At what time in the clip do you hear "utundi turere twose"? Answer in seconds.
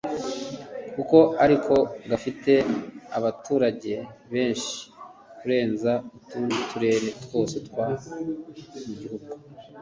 6.17-7.55